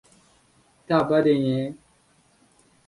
—Tavba 0.87 1.21
deng! 1.29 1.47